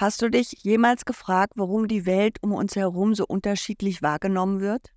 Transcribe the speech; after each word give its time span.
Hast 0.00 0.22
du 0.22 0.30
dich 0.30 0.52
jemals 0.62 1.04
gefragt, 1.04 1.54
warum 1.56 1.88
die 1.88 2.06
Welt 2.06 2.36
um 2.40 2.52
uns 2.52 2.76
herum 2.76 3.16
so 3.16 3.26
unterschiedlich 3.26 4.00
wahrgenommen 4.00 4.60
wird? 4.60 4.92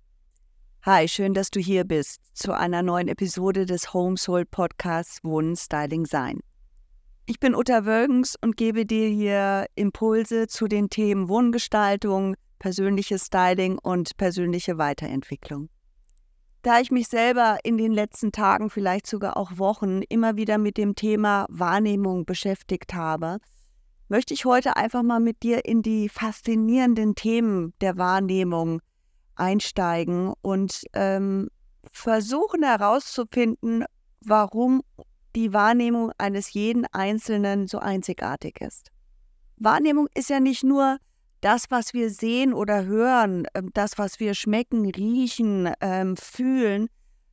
Hi, 0.82 1.08
schön, 1.08 1.34
dass 1.34 1.50
du 1.50 1.58
hier 1.58 1.82
bist 1.82 2.20
zu 2.34 2.52
einer 2.52 2.84
neuen 2.84 3.08
Episode 3.08 3.66
des 3.66 3.92
Home 3.94 4.16
Soul 4.16 4.44
Podcasts 4.44 5.18
Wohnen, 5.24 5.56
Styling, 5.56 6.06
Sein. 6.06 6.38
Ich 7.26 7.40
bin 7.40 7.56
Uta 7.56 7.84
Wölgens 7.84 8.36
und 8.40 8.56
gebe 8.56 8.86
dir 8.86 9.08
hier 9.08 9.66
Impulse 9.74 10.46
zu 10.46 10.68
den 10.68 10.88
Themen 10.88 11.28
Wohngestaltung, 11.28 12.36
persönliches 12.60 13.26
Styling 13.26 13.78
und 13.78 14.16
persönliche 14.18 14.78
Weiterentwicklung. 14.78 15.68
Da 16.62 16.78
ich 16.78 16.92
mich 16.92 17.08
selber 17.08 17.58
in 17.64 17.76
den 17.76 17.90
letzten 17.90 18.30
Tagen, 18.30 18.70
vielleicht 18.70 19.08
sogar 19.08 19.36
auch 19.36 19.58
Wochen, 19.58 20.02
immer 20.02 20.36
wieder 20.36 20.58
mit 20.58 20.76
dem 20.76 20.94
Thema 20.94 21.46
Wahrnehmung 21.48 22.24
beschäftigt 22.24 22.94
habe, 22.94 23.38
möchte 24.12 24.34
ich 24.34 24.44
heute 24.44 24.76
einfach 24.76 25.02
mal 25.02 25.20
mit 25.20 25.42
dir 25.42 25.64
in 25.64 25.80
die 25.80 26.10
faszinierenden 26.10 27.14
Themen 27.14 27.72
der 27.80 27.96
Wahrnehmung 27.96 28.82
einsteigen 29.36 30.34
und 30.42 30.84
ähm, 30.92 31.48
versuchen 31.90 32.62
herauszufinden, 32.62 33.86
warum 34.20 34.82
die 35.34 35.54
Wahrnehmung 35.54 36.12
eines 36.18 36.52
jeden 36.52 36.84
Einzelnen 36.92 37.66
so 37.66 37.78
einzigartig 37.78 38.60
ist. 38.60 38.90
Wahrnehmung 39.56 40.08
ist 40.14 40.28
ja 40.28 40.40
nicht 40.40 40.62
nur 40.62 40.98
das, 41.40 41.70
was 41.70 41.94
wir 41.94 42.10
sehen 42.10 42.52
oder 42.52 42.84
hören, 42.84 43.46
ähm, 43.54 43.70
das, 43.72 43.96
was 43.96 44.20
wir 44.20 44.34
schmecken, 44.34 44.90
riechen, 44.90 45.72
ähm, 45.80 46.18
fühlen, 46.18 46.88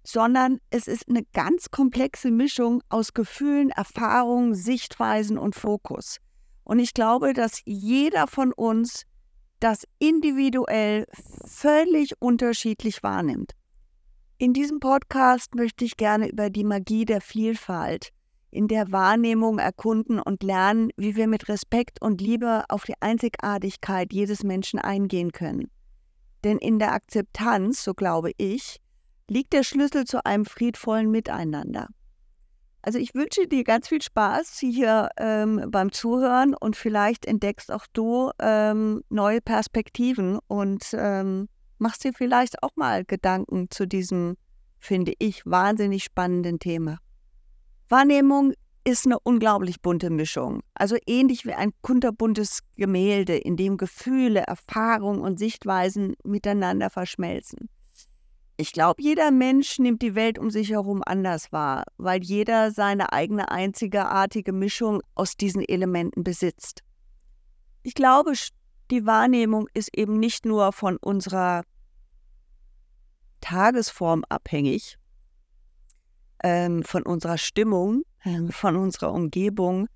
sondern 0.06 0.60
es 0.70 0.88
ist 0.88 1.10
eine 1.10 1.26
ganz 1.34 1.72
komplexe 1.72 2.32
Mischung 2.32 2.82
aus 2.88 3.14
Gefühlen, 3.14 3.70
Erfahrungen, 3.70 4.56
Sichtweisen 4.56 5.38
und 5.38 5.56
Fokus. 5.56 6.22
Und 6.70 6.78
ich 6.78 6.94
glaube, 6.94 7.34
dass 7.34 7.64
jeder 7.66 8.28
von 8.28 8.54
uns 8.54 9.08
das 9.60 9.88
individuell 9.98 11.08
völlig 11.48 12.14
unterschiedlich 12.22 13.02
wahrnimmt. 13.02 13.54
In 14.38 14.54
diesem 14.54 14.80
Podcast 14.80 15.56
möchte 15.56 15.84
ich 15.84 15.98
gerne 15.98 16.30
über 16.30 16.52
die 16.52 16.64
Magie 16.64 17.06
der 17.06 17.22
Vielfalt 17.22 18.10
in 18.52 18.68
der 18.68 18.92
Wahrnehmung 18.92 19.58
erkunden 19.58 20.20
und 20.20 20.44
lernen, 20.44 20.92
wie 20.96 21.16
wir 21.16 21.28
mit 21.28 21.50
Respekt 21.50 22.04
und 22.04 22.22
Liebe 22.22 22.66
auf 22.70 22.84
die 22.84 22.94
Einzigartigkeit 23.00 24.14
jedes 24.14 24.44
Menschen 24.44 24.78
eingehen 24.78 25.32
können. 25.32 25.72
Denn 26.44 26.60
in 26.60 26.78
der 26.78 26.94
Akzeptanz, 26.94 27.84
so 27.84 27.96
glaube 27.96 28.34
ich, 28.38 28.80
liegt 29.28 29.54
der 29.54 29.64
Schlüssel 29.64 30.06
zu 30.06 30.24
einem 30.24 30.46
friedvollen 30.46 31.10
Miteinander. 31.10 31.88
Also 32.82 32.98
ich 32.98 33.14
wünsche 33.14 33.48
dir 33.48 33.64
ganz 33.64 33.90
viel 33.90 34.02
Spaß 34.02 34.58
hier 34.60 35.10
ähm, 35.18 35.66
beim 35.70 35.92
Zuhören 35.92 36.56
und 36.56 36.76
vielleicht 36.76 37.26
entdeckst 37.26 37.72
auch 37.72 37.86
du 37.92 38.32
ähm, 38.40 39.04
neue 39.10 39.42
Perspektiven 39.42 40.40
und 40.48 40.86
ähm, 40.94 41.50
machst 41.78 42.04
dir 42.04 42.14
vielleicht 42.14 42.64
auch 42.64 42.72
mal 42.76 43.04
Gedanken 43.04 43.70
zu 43.70 43.86
diesem, 43.86 44.38
finde 44.80 45.14
ich, 45.20 45.46
wahnsinnig 45.46 46.06
spannenden 46.06 46.60
Thema. 46.60 47.00
Wahrnehmung 47.90 48.54
ist 48.86 49.06
eine 49.06 49.20
unglaublich 49.20 49.82
bunte 49.82 50.10
Mischung. 50.10 50.62
Also 50.74 50.96
ähnlich 51.06 51.46
wie 51.46 51.54
ein 51.54 51.72
kunterbuntes 51.82 52.60
Gemälde, 52.78 53.36
in 53.36 53.58
dem 53.58 53.78
Gefühle, 53.78 54.42
Erfahrungen 54.42 55.22
und 55.22 55.38
Sichtweisen 55.38 56.16
miteinander 56.24 56.90
verschmelzen. 56.90 57.70
Ich 58.60 58.74
glaube, 58.74 59.02
jeder 59.02 59.32
Mensch 59.32 59.80
nimmt 59.80 60.02
die 60.02 60.16
Welt 60.16 60.38
um 60.38 60.50
sich 60.50 60.72
herum 60.72 61.02
anders 61.06 61.54
wahr, 61.54 61.86
weil 61.96 62.22
jeder 62.22 62.72
seine 62.72 63.14
eigene 63.14 63.52
einzigartige 63.52 64.52
Mischung 64.52 65.02
aus 65.16 65.38
diesen 65.38 65.64
Elementen 65.64 66.26
besitzt. 66.26 66.84
Ich 67.84 67.94
glaube, 67.94 68.34
die 68.92 69.06
Wahrnehmung 69.06 69.70
ist 69.74 69.98
eben 69.98 70.20
nicht 70.20 70.46
nur 70.46 70.74
von 70.74 70.98
unserer 70.98 71.64
Tagesform 73.40 74.26
abhängig, 74.28 74.98
ähm, 76.44 76.84
von 76.84 77.04
unserer 77.04 77.38
Stimmung, 77.38 78.04
äh, 78.26 78.42
von 78.52 78.76
unserer 78.76 79.14
Umgebung, 79.14 79.88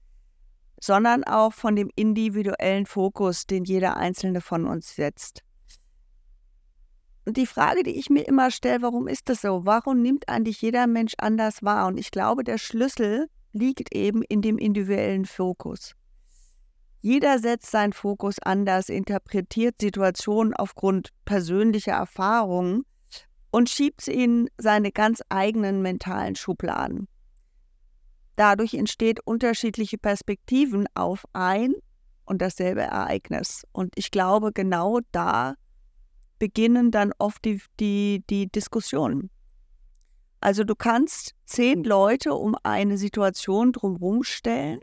sondern 0.79 1.25
auch 1.25 1.51
von 1.51 1.75
dem 1.75 1.89
individuellen 1.97 2.85
Fokus, 2.85 3.45
den 3.45 3.65
jeder 3.65 3.97
einzelne 3.97 4.39
von 4.39 4.65
uns 4.65 4.95
setzt. 4.95 5.43
Die 7.25 7.45
Frage, 7.45 7.83
die 7.83 7.97
ich 7.97 8.09
mir 8.09 8.27
immer 8.27 8.51
stelle, 8.51 8.81
warum 8.81 9.07
ist 9.07 9.29
das 9.29 9.41
so? 9.41 9.65
Warum 9.65 10.01
nimmt 10.01 10.27
eigentlich 10.27 10.61
jeder 10.61 10.87
Mensch 10.87 11.13
anders 11.17 11.63
wahr? 11.63 11.87
Und 11.87 11.97
ich 11.97 12.11
glaube, 12.11 12.43
der 12.43 12.57
Schlüssel 12.57 13.29
liegt 13.53 13.95
eben 13.95 14.23
in 14.23 14.41
dem 14.41 14.57
individuellen 14.57 15.25
Fokus. 15.25 15.93
Jeder 16.99 17.39
setzt 17.39 17.71
seinen 17.71 17.93
Fokus 17.93 18.39
anders, 18.39 18.89
interpretiert 18.89 19.75
Situationen 19.79 20.53
aufgrund 20.53 21.09
persönlicher 21.25 21.93
Erfahrungen 21.93 22.85
und 23.51 23.69
schiebt 23.69 24.01
sie 24.01 24.13
in 24.13 24.49
seine 24.57 24.91
ganz 24.91 25.21
eigenen 25.29 25.81
mentalen 25.81 26.35
Schubladen. 26.35 27.07
Dadurch 28.35 28.73
entsteht 28.73 29.19
unterschiedliche 29.25 29.97
Perspektiven 29.97 30.87
auf 30.95 31.23
ein 31.33 31.73
und 32.25 32.41
dasselbe 32.41 32.81
Ereignis. 32.81 33.63
Und 33.71 33.93
ich 33.95 34.09
glaube, 34.09 34.51
genau 34.51 34.99
da 35.11 35.55
beginnen 36.39 36.91
dann 36.91 37.13
oft 37.17 37.43
die, 37.45 37.61
die, 37.79 38.23
die 38.29 38.47
Diskussionen. 38.47 39.29
Also 40.41 40.63
du 40.63 40.75
kannst 40.75 41.35
zehn 41.45 41.83
Leute 41.83 42.33
um 42.33 42.55
eine 42.63 42.97
Situation 42.97 43.71
drumherum 43.71 44.23
stellen, 44.23 44.81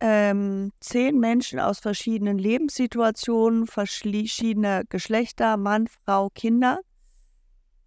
ähm, 0.00 0.72
zehn 0.80 1.18
Menschen 1.18 1.58
aus 1.60 1.80
verschiedenen 1.80 2.38
Lebenssituationen, 2.38 3.66
verschiedener 3.66 4.84
Geschlechter, 4.84 5.56
Mann, 5.56 5.88
Frau, 6.04 6.30
Kinder. 6.30 6.80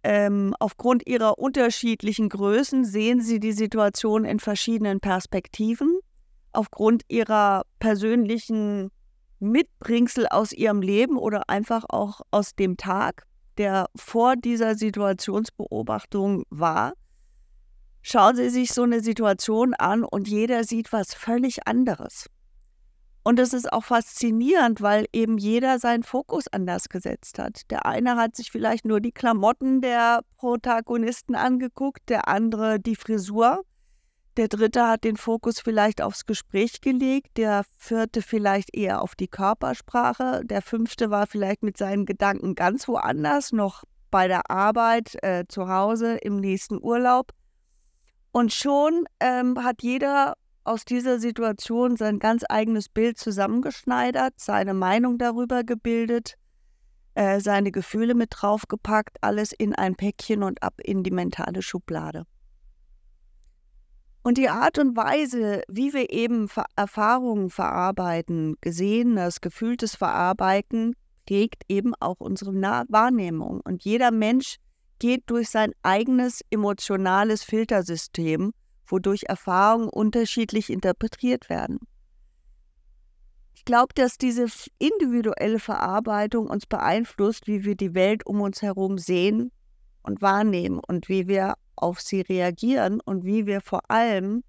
Ähm, 0.02 0.54
aufgrund 0.58 1.06
ihrer 1.06 1.38
unterschiedlichen 1.38 2.28
Größen 2.28 2.84
sehen 2.84 3.20
sie 3.20 3.38
die 3.38 3.52
Situation 3.52 4.24
in 4.24 4.40
verschiedenen 4.40 5.00
Perspektiven. 5.00 5.98
Aufgrund 6.52 7.02
ihrer 7.08 7.62
persönlichen 7.78 8.90
Mitbringsel 9.42 10.26
aus 10.28 10.52
ihrem 10.52 10.80
Leben 10.80 11.18
oder 11.18 11.48
einfach 11.48 11.84
auch 11.88 12.22
aus 12.30 12.54
dem 12.54 12.76
Tag, 12.76 13.26
der 13.58 13.86
vor 13.96 14.36
dieser 14.36 14.76
Situationsbeobachtung 14.76 16.44
war. 16.48 16.94
Schauen 18.00 18.36
Sie 18.36 18.48
sich 18.50 18.72
so 18.72 18.82
eine 18.82 19.00
Situation 19.00 19.74
an 19.74 20.04
und 20.04 20.28
jeder 20.28 20.64
sieht 20.64 20.92
was 20.92 21.14
völlig 21.14 21.66
anderes. 21.66 22.26
Und 23.24 23.38
es 23.38 23.52
ist 23.52 23.72
auch 23.72 23.84
faszinierend, 23.84 24.80
weil 24.82 25.06
eben 25.12 25.38
jeder 25.38 25.78
seinen 25.78 26.02
Fokus 26.02 26.48
anders 26.48 26.88
gesetzt 26.88 27.38
hat. 27.38 27.70
Der 27.70 27.86
eine 27.86 28.16
hat 28.16 28.34
sich 28.34 28.50
vielleicht 28.50 28.84
nur 28.84 29.00
die 29.00 29.12
Klamotten 29.12 29.80
der 29.80 30.22
Protagonisten 30.36 31.36
angeguckt, 31.36 32.08
der 32.08 32.26
andere 32.26 32.80
die 32.80 32.96
Frisur. 32.96 33.62
Der 34.38 34.48
dritte 34.48 34.88
hat 34.88 35.04
den 35.04 35.18
Fokus 35.18 35.60
vielleicht 35.60 36.00
aufs 36.00 36.24
Gespräch 36.24 36.80
gelegt, 36.80 37.36
der 37.36 37.64
vierte 37.76 38.22
vielleicht 38.22 38.74
eher 38.74 39.02
auf 39.02 39.14
die 39.14 39.28
Körpersprache, 39.28 40.40
der 40.44 40.62
fünfte 40.62 41.10
war 41.10 41.26
vielleicht 41.26 41.62
mit 41.62 41.76
seinen 41.76 42.06
Gedanken 42.06 42.54
ganz 42.54 42.88
woanders, 42.88 43.52
noch 43.52 43.84
bei 44.10 44.28
der 44.28 44.50
Arbeit, 44.50 45.22
äh, 45.22 45.44
zu 45.48 45.68
Hause, 45.68 46.16
im 46.16 46.36
nächsten 46.36 46.82
Urlaub. 46.82 47.32
Und 48.30 48.54
schon 48.54 49.04
ähm, 49.20 49.62
hat 49.62 49.82
jeder 49.82 50.34
aus 50.64 50.86
dieser 50.86 51.18
Situation 51.18 51.96
sein 51.96 52.18
ganz 52.18 52.42
eigenes 52.48 52.88
Bild 52.88 53.18
zusammengeschneidert, 53.18 54.34
seine 54.38 54.72
Meinung 54.72 55.18
darüber 55.18 55.62
gebildet, 55.62 56.36
äh, 57.14 57.40
seine 57.40 57.70
Gefühle 57.70 58.14
mit 58.14 58.30
draufgepackt, 58.32 59.18
alles 59.20 59.52
in 59.52 59.74
ein 59.74 59.94
Päckchen 59.94 60.42
und 60.42 60.62
ab 60.62 60.74
in 60.82 61.02
die 61.02 61.10
mentale 61.10 61.60
Schublade. 61.60 62.24
Und 64.22 64.38
die 64.38 64.48
Art 64.48 64.78
und 64.78 64.96
Weise, 64.96 65.62
wie 65.68 65.92
wir 65.92 66.10
eben 66.10 66.48
Erfahrungen 66.76 67.50
verarbeiten, 67.50 68.56
Gesehenes, 68.60 69.40
Gefühltes 69.40 69.96
verarbeiten, 69.96 70.94
prägt 71.26 71.64
eben 71.68 71.94
auch 71.98 72.20
unsere 72.20 72.52
Wahrnehmung. 72.52 73.60
Und 73.64 73.84
jeder 73.84 74.12
Mensch 74.12 74.56
geht 75.00 75.24
durch 75.26 75.50
sein 75.50 75.72
eigenes 75.82 76.42
emotionales 76.50 77.42
Filtersystem, 77.42 78.52
wodurch 78.86 79.24
Erfahrungen 79.26 79.88
unterschiedlich 79.88 80.70
interpretiert 80.70 81.48
werden. 81.48 81.78
Ich 83.54 83.64
glaube, 83.64 83.94
dass 83.94 84.18
diese 84.18 84.46
individuelle 84.78 85.58
Verarbeitung 85.58 86.48
uns 86.48 86.66
beeinflusst, 86.66 87.46
wie 87.46 87.64
wir 87.64 87.74
die 87.74 87.94
Welt 87.94 88.24
um 88.26 88.40
uns 88.40 88.62
herum 88.62 88.98
sehen 88.98 89.50
und 90.02 90.22
wahrnehmen 90.22 90.80
und 90.86 91.08
wie 91.08 91.26
wir 91.26 91.54
auf 91.82 92.00
sie 92.00 92.20
reagieren 92.20 93.00
und 93.00 93.24
wie 93.24 93.46
wir 93.46 93.60
vor 93.60 93.90
allem 93.90 94.44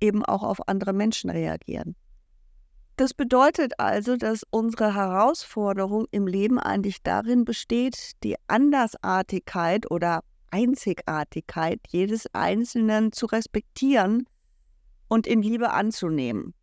eben 0.00 0.24
auch 0.24 0.42
auf 0.42 0.68
andere 0.68 0.92
Menschen 0.92 1.30
reagieren. 1.30 1.96
Das 2.96 3.14
bedeutet 3.14 3.74
also, 3.78 4.16
dass 4.16 4.42
unsere 4.50 4.94
Herausforderung 4.94 6.06
im 6.10 6.26
Leben 6.26 6.58
eigentlich 6.58 7.02
darin 7.02 7.44
besteht, 7.44 8.12
die 8.24 8.34
Andersartigkeit 8.48 9.88
oder 9.90 10.24
Einzigartigkeit 10.50 11.80
jedes 11.88 12.26
Einzelnen 12.34 13.12
zu 13.12 13.26
respektieren 13.26 14.26
und 15.06 15.26
in 15.26 15.42
Liebe 15.42 15.70
anzunehmen. 15.70 16.54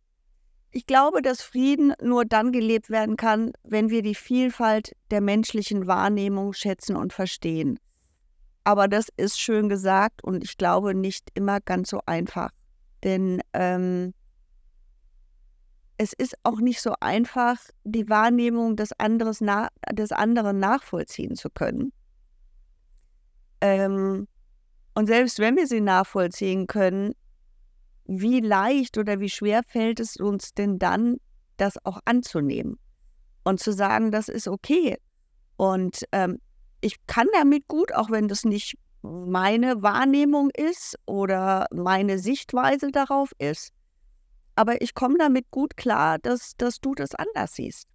Ich 0.72 0.86
glaube, 0.86 1.22
dass 1.22 1.40
Frieden 1.40 1.94
nur 2.02 2.26
dann 2.26 2.52
gelebt 2.52 2.90
werden 2.90 3.16
kann, 3.16 3.52
wenn 3.62 3.88
wir 3.88 4.02
die 4.02 4.14
Vielfalt 4.14 4.94
der 5.10 5.22
menschlichen 5.22 5.86
Wahrnehmung 5.86 6.52
schätzen 6.52 6.96
und 6.96 7.14
verstehen. 7.14 7.78
Aber 8.66 8.88
das 8.88 9.06
ist 9.16 9.38
schön 9.38 9.68
gesagt 9.68 10.24
und 10.24 10.42
ich 10.42 10.56
glaube 10.58 10.92
nicht 10.92 11.30
immer 11.34 11.60
ganz 11.60 11.88
so 11.88 12.00
einfach. 12.04 12.50
Denn 13.04 13.40
ähm, 13.52 14.12
es 15.98 16.12
ist 16.12 16.34
auch 16.42 16.58
nicht 16.58 16.80
so 16.80 16.94
einfach, 16.98 17.58
die 17.84 18.08
Wahrnehmung 18.08 18.74
des, 18.74 18.90
anderes 18.98 19.40
na 19.40 19.68
des 19.92 20.10
anderen 20.10 20.58
nachvollziehen 20.58 21.36
zu 21.36 21.48
können. 21.48 21.92
Ähm, 23.60 24.26
und 24.94 25.06
selbst 25.06 25.38
wenn 25.38 25.54
wir 25.54 25.68
sie 25.68 25.80
nachvollziehen 25.80 26.66
können, 26.66 27.12
wie 28.04 28.40
leicht 28.40 28.98
oder 28.98 29.20
wie 29.20 29.30
schwer 29.30 29.62
fällt 29.64 30.00
es 30.00 30.16
uns 30.16 30.54
denn 30.54 30.80
dann, 30.80 31.18
das 31.56 31.76
auch 31.84 32.00
anzunehmen 32.04 32.80
und 33.44 33.60
zu 33.60 33.72
sagen, 33.72 34.10
das 34.10 34.28
ist 34.28 34.48
okay. 34.48 34.98
Und 35.56 36.02
ähm, 36.10 36.40
ich 36.86 37.04
kann 37.08 37.26
damit 37.32 37.66
gut, 37.66 37.92
auch 37.92 38.10
wenn 38.10 38.28
das 38.28 38.44
nicht 38.44 38.78
meine 39.02 39.82
Wahrnehmung 39.82 40.50
ist 40.50 40.96
oder 41.04 41.66
meine 41.72 42.20
Sichtweise 42.20 42.92
darauf 42.92 43.32
ist, 43.38 43.72
aber 44.54 44.80
ich 44.80 44.94
komme 44.94 45.18
damit 45.18 45.50
gut 45.50 45.76
klar, 45.76 46.20
dass, 46.20 46.56
dass 46.56 46.80
du 46.80 46.94
das 46.94 47.16
anders 47.16 47.54
siehst. 47.56 47.88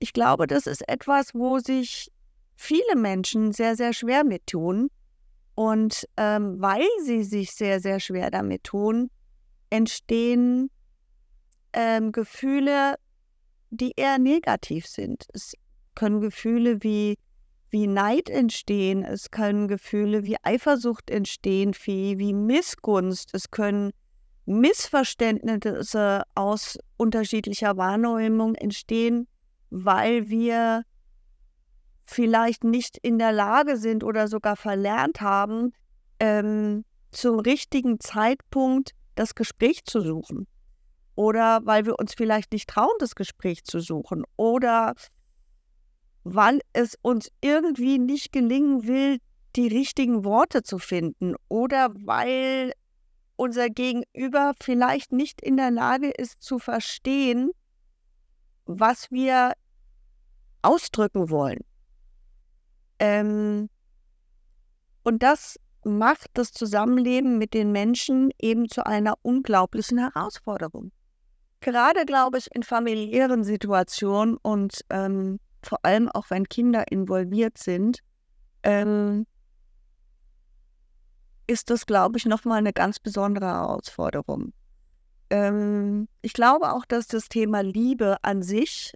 Ich 0.00 0.12
glaube, 0.12 0.48
das 0.48 0.66
ist 0.66 0.86
etwas, 0.88 1.32
wo 1.32 1.60
sich 1.60 2.10
viele 2.56 2.96
Menschen 2.96 3.52
sehr, 3.52 3.76
sehr 3.76 3.92
schwer 3.92 4.24
mit 4.24 4.48
tun. 4.48 4.88
Und 5.54 6.06
ähm, 6.16 6.60
weil 6.60 6.86
sie 7.04 7.22
sich 7.22 7.52
sehr, 7.52 7.80
sehr 7.80 7.98
schwer 8.00 8.30
damit 8.30 8.64
tun, 8.64 9.10
entstehen 9.70 10.70
ähm, 11.72 12.12
Gefühle, 12.12 12.96
die 13.70 13.92
eher 13.96 14.18
negativ 14.18 14.86
sind. 14.86 15.26
Es 15.32 15.54
können 15.94 16.20
Gefühle 16.20 16.82
wie, 16.82 17.16
wie 17.70 17.86
Neid 17.86 18.30
entstehen, 18.30 19.04
es 19.04 19.30
können 19.30 19.68
Gefühle 19.68 20.24
wie 20.24 20.36
Eifersucht 20.42 21.10
entstehen, 21.10 21.74
wie, 21.84 22.18
wie 22.18 22.32
Missgunst, 22.32 23.34
es 23.34 23.50
können 23.50 23.92
Missverständnisse 24.46 26.22
aus 26.34 26.78
unterschiedlicher 26.96 27.76
Wahrnehmung 27.76 28.54
entstehen, 28.54 29.26
weil 29.70 30.28
wir 30.28 30.82
vielleicht 32.04 32.62
nicht 32.62 32.96
in 32.98 33.18
der 33.18 33.32
Lage 33.32 33.76
sind 33.76 34.04
oder 34.04 34.28
sogar 34.28 34.56
verlernt 34.56 35.20
haben, 35.20 35.72
ähm, 36.20 36.84
zum 37.10 37.40
richtigen 37.40 37.98
Zeitpunkt 37.98 38.92
das 39.16 39.34
Gespräch 39.34 39.84
zu 39.84 40.00
suchen. 40.00 40.46
Oder 41.16 41.60
weil 41.64 41.86
wir 41.86 41.98
uns 41.98 42.14
vielleicht 42.14 42.52
nicht 42.52 42.68
trauen, 42.68 42.94
das 42.98 43.14
Gespräch 43.14 43.64
zu 43.64 43.80
suchen. 43.80 44.24
Oder 44.36 44.94
weil 46.28 46.60
es 46.72 46.98
uns 47.02 47.30
irgendwie 47.40 48.00
nicht 48.00 48.32
gelingen 48.32 48.88
will, 48.88 49.18
die 49.54 49.68
richtigen 49.68 50.24
Worte 50.24 50.64
zu 50.64 50.80
finden. 50.80 51.36
Oder 51.48 51.94
weil 51.94 52.72
unser 53.36 53.70
Gegenüber 53.70 54.54
vielleicht 54.60 55.12
nicht 55.12 55.40
in 55.40 55.56
der 55.56 55.70
Lage 55.70 56.10
ist 56.10 56.42
zu 56.42 56.58
verstehen, 56.58 57.50
was 58.64 59.08
wir 59.12 59.52
ausdrücken 60.62 61.30
wollen. 61.30 61.60
Ähm, 62.98 63.68
und 65.04 65.22
das 65.22 65.60
macht 65.84 66.30
das 66.34 66.50
Zusammenleben 66.50 67.38
mit 67.38 67.54
den 67.54 67.70
Menschen 67.70 68.30
eben 68.40 68.68
zu 68.68 68.84
einer 68.84 69.14
unglaublichen 69.22 69.98
Herausforderung. 69.98 70.90
Gerade, 71.60 72.04
glaube 72.04 72.38
ich, 72.38 72.48
in 72.52 72.64
familiären 72.64 73.44
Situationen 73.44 74.36
und 74.38 74.84
ähm, 74.90 75.38
vor 75.66 75.84
allem 75.84 76.08
auch 76.08 76.30
wenn 76.30 76.48
Kinder 76.48 76.90
involviert 76.90 77.58
sind, 77.58 78.00
ähm, 78.62 79.26
ist 81.46 81.70
das, 81.70 81.86
glaube 81.86 82.18
ich, 82.18 82.26
nochmal 82.26 82.58
eine 82.58 82.72
ganz 82.72 82.98
besondere 82.98 83.46
Herausforderung. 83.46 84.52
Ähm, 85.30 86.08
ich 86.22 86.32
glaube 86.32 86.72
auch, 86.72 86.84
dass 86.84 87.06
das 87.06 87.28
Thema 87.28 87.60
Liebe 87.60 88.16
an 88.22 88.42
sich 88.42 88.94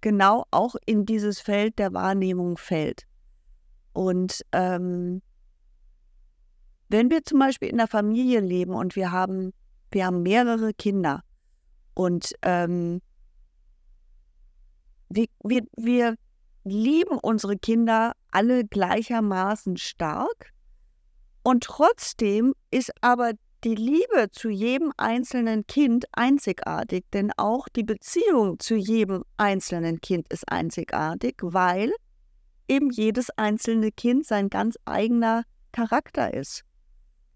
genau 0.00 0.44
auch 0.50 0.74
in 0.84 1.06
dieses 1.06 1.40
Feld 1.40 1.78
der 1.78 1.92
Wahrnehmung 1.92 2.56
fällt. 2.56 3.06
Und 3.92 4.42
ähm, 4.52 5.22
wenn 6.88 7.10
wir 7.10 7.24
zum 7.24 7.38
Beispiel 7.38 7.68
in 7.68 7.78
der 7.78 7.88
Familie 7.88 8.40
leben 8.40 8.74
und 8.74 8.96
wir 8.96 9.12
haben, 9.12 9.52
wir 9.90 10.06
haben 10.06 10.22
mehrere 10.22 10.74
Kinder 10.74 11.22
und 11.94 12.32
ähm, 12.42 13.00
wir, 15.14 15.26
wir, 15.42 15.62
wir 15.76 16.16
lieben 16.64 17.18
unsere 17.18 17.56
Kinder 17.56 18.12
alle 18.30 18.64
gleichermaßen 18.64 19.76
stark, 19.76 20.52
und 21.42 21.64
trotzdem 21.64 22.54
ist 22.70 22.92
aber 23.00 23.32
die 23.64 23.74
Liebe 23.74 24.30
zu 24.32 24.48
jedem 24.48 24.92
einzelnen 24.96 25.66
Kind 25.66 26.06
einzigartig, 26.12 27.04
denn 27.12 27.32
auch 27.36 27.68
die 27.68 27.84
Beziehung 27.84 28.58
zu 28.58 28.74
jedem 28.74 29.24
einzelnen 29.36 30.00
Kind 30.00 30.32
ist 30.32 30.50
einzigartig, 30.50 31.36
weil 31.42 31.92
eben 32.68 32.90
jedes 32.90 33.30
einzelne 33.30 33.92
Kind 33.92 34.26
sein 34.26 34.50
ganz 34.50 34.76
eigener 34.84 35.44
Charakter 35.72 36.32
ist. 36.34 36.64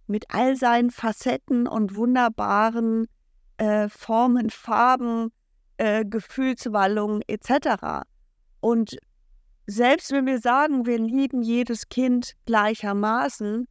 Mit 0.06 0.26
all 0.28 0.56
seinen 0.56 0.90
Facetten 0.90 1.66
und 1.66 1.96
wunderbaren 1.96 3.06
äh, 3.58 3.88
Formen, 3.88 4.50
Farben, 4.50 5.32
äh, 5.78 6.04
Gefühlswallungen 6.04 7.22
etc. 7.26 8.04
Und 8.60 8.96
selbst 9.66 10.12
wenn 10.12 10.26
wir 10.26 10.38
sagen, 10.38 10.86
wir 10.86 10.98
lieben 10.98 11.42
jedes 11.42 11.88
Kind 11.88 12.32
gleichermaßen, 12.46 13.66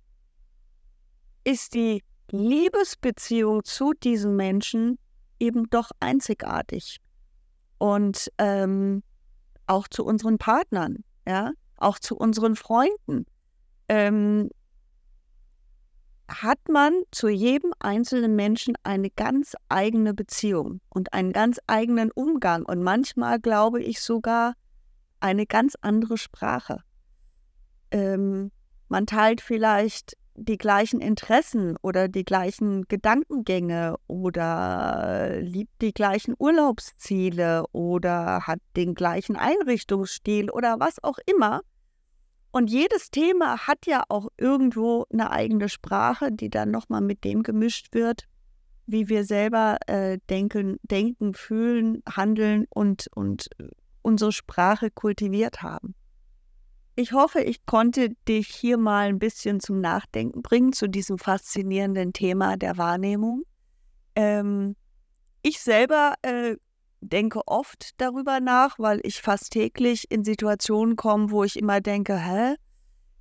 ist 1.44 1.74
die 1.74 2.04
Liebesbeziehung 2.32 3.64
zu 3.64 3.94
diesen 3.94 4.36
Menschen 4.36 4.98
eben 5.40 5.70
doch 5.70 5.92
einzigartig. 6.00 6.98
Und 7.78 8.32
ähm, 8.38 9.04
auch 9.68 9.88
zu 9.88 10.06
unseren 10.06 10.38
Partnern, 10.38 11.04
ja, 11.28 11.52
auch 11.78 12.00
zu 12.00 12.16
unseren 12.16 12.56
Freunden. 12.56 13.26
Ähm, 13.90 14.50
hat 16.28 16.60
man 16.70 17.04
zu 17.12 17.28
jedem 17.28 17.74
einzelnen 17.80 18.36
Menschen 18.36 18.76
eine 18.84 19.10
ganz 19.10 19.56
eigene 19.70 20.14
Beziehung 20.14 20.82
und 20.90 21.14
einen 21.14 21.34
ganz 21.34 21.60
eigenen 21.68 22.12
Umgang 22.12 22.64
und 22.64 22.82
manchmal 22.82 23.40
glaube 23.40 23.82
ich 23.82 24.02
sogar 24.02 24.54
eine 25.20 25.46
ganz 25.46 25.76
andere 25.82 26.18
Sprache. 26.18 26.82
Ähm, 27.92 28.52
man 28.88 29.06
teilt 29.06 29.42
vielleicht 29.42 30.18
die 30.36 30.58
gleichen 30.58 31.00
Interessen 31.00 31.78
oder 31.82 32.08
die 32.08 32.26
gleichen 32.26 32.88
Gedankengänge 32.88 33.96
oder 34.08 35.40
liebt 35.40 35.82
die 35.82 35.94
gleichen 35.94 36.36
Urlaubsziele 36.38 37.66
oder 37.72 38.42
hat 38.42 38.60
den 38.76 38.96
gleichen 38.96 39.38
Einrichtungsstil 39.38 40.50
oder 40.52 40.80
was 40.80 41.02
auch 41.04 41.18
immer. 41.26 41.62
Und 42.56 42.70
jedes 42.70 43.12
Thema 43.12 43.68
hat 43.68 43.86
ja 43.86 44.06
auch 44.08 44.30
irgendwo 44.38 45.06
eine 45.12 45.30
eigene 45.30 45.68
Sprache, 45.68 46.32
die 46.32 46.50
dann 46.50 46.72
nochmal 46.72 47.02
mit 47.02 47.26
dem 47.26 47.44
gemischt 47.44 47.94
wird, 47.94 48.30
wie 48.86 49.10
wir 49.10 49.26
selber 49.26 49.78
äh, 49.88 50.20
denken, 50.30 50.78
denken, 50.84 51.34
fühlen, 51.34 52.02
handeln 52.10 52.66
und, 52.70 53.08
und 53.14 53.50
äh, 53.60 53.68
unsere 54.04 54.32
Sprache 54.32 54.90
kultiviert 54.90 55.64
haben. 55.64 55.96
Ich 56.96 57.12
hoffe, 57.12 57.42
ich 57.42 57.66
konnte 57.66 58.12
dich 58.26 58.48
hier 58.48 58.78
mal 58.78 59.10
ein 59.10 59.20
bisschen 59.20 59.60
zum 59.60 59.82
Nachdenken 59.82 60.42
bringen 60.42 60.72
zu 60.72 60.88
diesem 60.88 61.18
faszinierenden 61.18 62.14
Thema 62.14 62.56
der 62.56 62.78
Wahrnehmung. 62.78 63.44
Ähm, 64.16 64.78
ich 65.42 65.60
selber 65.60 66.14
äh, 66.22 66.56
denke 67.10 67.42
oft 67.48 67.92
darüber 67.98 68.40
nach, 68.40 68.80
weil 68.80 69.00
ich 69.04 69.22
fast 69.22 69.52
täglich 69.52 70.10
in 70.12 70.24
Situationen 70.24 70.96
komme, 70.96 71.32
wo 71.32 71.44
ich 71.44 71.58
immer 71.58 71.82
denke, 71.82 72.18
hä, 72.18 72.56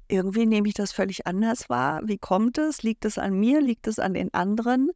irgendwie 0.09 0.47
nehme 0.47 0.69
ich 0.69 0.75
das 0.75 0.93
völlig 0.93 1.27
anders 1.27 1.69
wahr. 1.71 2.03
Wie 2.05 2.19
kommt 2.19 2.59
es? 2.59 2.83
Liegt 2.83 3.05
es 3.05 3.19
an 3.19 3.35
mir? 3.35 3.61
Liegt 3.61 3.87
es 3.87 3.99
an 3.99 4.15
den 4.15 4.33
anderen? 4.35 4.91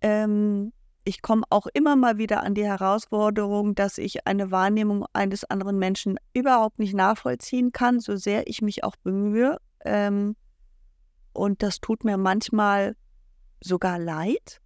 Ähm, 0.00 0.72
ich 1.04 1.22
komme 1.22 1.42
auch 1.50 1.66
immer 1.72 1.96
mal 1.96 2.18
wieder 2.18 2.42
an 2.42 2.54
die 2.54 2.64
Herausforderung, 2.64 3.74
dass 3.74 3.98
ich 3.98 4.26
eine 4.26 4.50
Wahrnehmung 4.50 5.06
eines 5.12 5.44
anderen 5.44 5.78
Menschen 5.78 6.18
überhaupt 6.34 6.78
nicht 6.78 6.94
nachvollziehen 6.94 7.72
kann, 7.72 8.00
so 8.00 8.16
sehr 8.16 8.46
ich 8.48 8.60
mich 8.60 8.84
auch 8.84 8.96
bemühe. 8.96 9.58
Ähm, 9.84 10.36
und 11.32 11.62
das 11.62 11.80
tut 11.80 12.04
mir 12.04 12.16
manchmal 12.16 12.96
sogar 13.60 13.98
leid, 13.98 14.60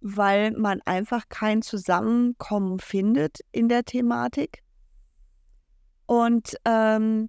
weil 0.00 0.52
man 0.52 0.80
einfach 0.84 1.28
kein 1.28 1.62
Zusammenkommen 1.62 2.80
findet 2.80 3.40
in 3.52 3.68
der 3.68 3.84
Thematik. 3.84 4.62
Und 6.06 6.56
ähm, 6.64 7.28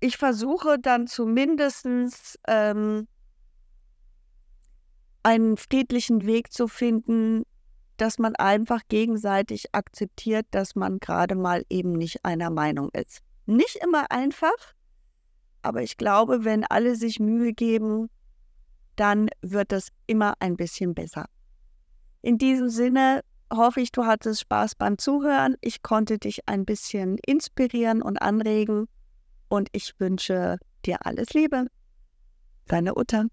ich 0.00 0.16
versuche 0.16 0.78
dann 0.78 1.06
zumindest 1.06 1.86
ähm, 2.46 3.08
einen 5.22 5.56
friedlichen 5.56 6.26
Weg 6.26 6.52
zu 6.52 6.68
finden, 6.68 7.44
dass 7.96 8.18
man 8.18 8.34
einfach 8.36 8.82
gegenseitig 8.88 9.74
akzeptiert, 9.74 10.46
dass 10.50 10.74
man 10.74 10.98
gerade 10.98 11.34
mal 11.34 11.64
eben 11.70 11.92
nicht 11.92 12.24
einer 12.24 12.50
Meinung 12.50 12.90
ist. 12.92 13.20
Nicht 13.46 13.76
immer 13.76 14.10
einfach, 14.10 14.74
aber 15.62 15.82
ich 15.82 15.96
glaube, 15.96 16.44
wenn 16.44 16.64
alle 16.64 16.96
sich 16.96 17.20
Mühe 17.20 17.52
geben, 17.52 18.10
dann 18.96 19.28
wird 19.40 19.72
es 19.72 19.88
immer 20.06 20.34
ein 20.40 20.56
bisschen 20.56 20.94
besser. 20.94 21.26
In 22.22 22.38
diesem 22.38 22.68
Sinne 22.68 23.22
hoffe 23.52 23.80
ich, 23.80 23.92
du 23.92 24.06
hattest 24.06 24.40
Spaß 24.40 24.76
beim 24.76 24.96
Zuhören. 24.96 25.56
Ich 25.60 25.82
konnte 25.82 26.18
dich 26.18 26.48
ein 26.48 26.64
bisschen 26.64 27.18
inspirieren 27.26 28.00
und 28.00 28.22
anregen 28.22 28.86
und 29.48 29.68
ich 29.72 29.98
wünsche 29.98 30.58
dir 30.86 31.04
alles 31.04 31.34
Liebe. 31.34 31.66
Deine 32.68 32.94
Utter. 32.94 33.26